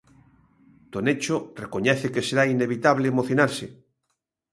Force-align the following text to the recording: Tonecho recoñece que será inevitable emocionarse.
Tonecho 0.93 1.35
recoñece 1.63 2.07
que 2.13 2.25
será 2.27 2.43
inevitable 2.55 3.05
emocionarse. 3.13 3.65